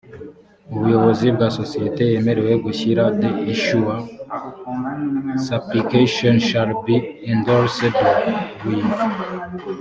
[0.73, 3.97] ubuyobozi bwa sosiyete yemerewe gushyira the issuer
[5.43, 6.95] s application shall be
[7.31, 7.95] endorsed
[8.65, 8.87] with